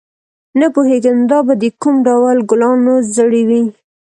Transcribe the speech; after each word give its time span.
نه 0.59 0.67
پوهېږم 0.73 1.17
دا 1.31 1.39
به 1.47 1.53
د 1.61 1.65
کوم 1.81 1.95
ډول 2.07 2.37
ګلانو 2.49 2.95
زړي 3.15 3.41
وي. 3.49 3.63